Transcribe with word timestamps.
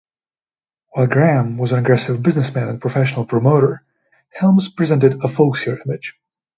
While 0.93 1.05
Graham 1.05 1.59
was 1.59 1.73
an 1.73 1.77
aggressive 1.77 2.23
businessman 2.23 2.69
and 2.69 2.81
professional 2.81 3.23
promoter, 3.27 3.83
Helms 4.31 4.67
presented 4.67 5.13
a 5.23 5.27
folksier 5.27 5.77
image. 5.85 6.15